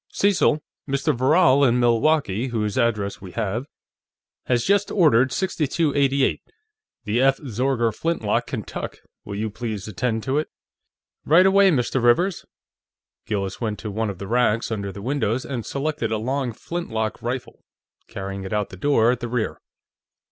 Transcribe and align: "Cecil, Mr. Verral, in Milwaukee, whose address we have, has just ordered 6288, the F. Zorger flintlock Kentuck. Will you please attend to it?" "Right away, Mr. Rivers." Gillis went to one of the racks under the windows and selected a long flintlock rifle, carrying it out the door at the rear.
"Cecil, 0.11 0.63
Mr. 0.89 1.15
Verral, 1.15 1.63
in 1.63 1.79
Milwaukee, 1.79 2.47
whose 2.47 2.75
address 2.75 3.21
we 3.21 3.33
have, 3.33 3.67
has 4.47 4.65
just 4.65 4.89
ordered 4.89 5.31
6288, 5.31 6.41
the 7.03 7.21
F. 7.21 7.37
Zorger 7.37 7.93
flintlock 7.95 8.47
Kentuck. 8.47 8.97
Will 9.23 9.35
you 9.35 9.51
please 9.51 9.87
attend 9.87 10.23
to 10.23 10.39
it?" 10.39 10.49
"Right 11.23 11.45
away, 11.45 11.69
Mr. 11.69 12.01
Rivers." 12.01 12.47
Gillis 13.27 13.61
went 13.61 13.77
to 13.77 13.91
one 13.91 14.09
of 14.09 14.17
the 14.17 14.25
racks 14.27 14.71
under 14.71 14.91
the 14.91 15.03
windows 15.03 15.45
and 15.45 15.63
selected 15.63 16.11
a 16.11 16.17
long 16.17 16.51
flintlock 16.51 17.21
rifle, 17.21 17.63
carrying 18.07 18.43
it 18.43 18.51
out 18.51 18.69
the 18.69 18.77
door 18.77 19.11
at 19.11 19.19
the 19.19 19.29
rear. 19.29 19.59